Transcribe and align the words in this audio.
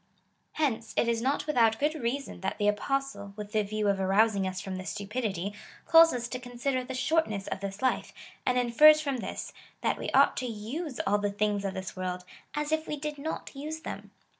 Hence, 0.53 0.95
it 0.97 1.07
is 1.07 1.21
not 1.21 1.45
without 1.45 1.77
good 1.77 1.93
reason, 1.93 2.41
that 2.41 2.57
the 2.57 2.67
Apostle, 2.67 3.33
with 3.35 3.51
the 3.51 3.61
view 3.61 3.87
of 3.87 3.99
arousing 3.99 4.47
us 4.47 4.59
from 4.59 4.77
this 4.77 4.89
stupidity, 4.89 5.53
calls 5.85 6.11
us 6.11 6.27
to 6.29 6.39
consider 6.39 6.83
the 6.83 6.95
shortness 6.95 7.45
of 7.49 7.59
this 7.59 7.83
life, 7.83 8.11
and 8.43 8.57
infers 8.57 8.99
from 8.99 9.17
this, 9.17 9.53
that 9.81 9.99
we 9.99 10.09
ought 10.09 10.35
to 10.37 10.47
use 10.47 10.99
all 11.05 11.19
the 11.19 11.29
things 11.29 11.63
of 11.63 11.75
this 11.75 11.95
world, 11.95 12.25
as 12.55 12.71
if 12.71 12.87
we 12.87 12.97
did 12.97 13.19
not 13.19 13.55
use 13.55 13.81
them. 13.81 14.09